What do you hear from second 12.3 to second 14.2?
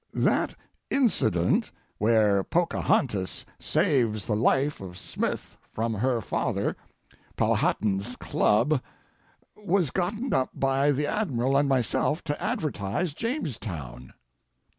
advertise Jamestown.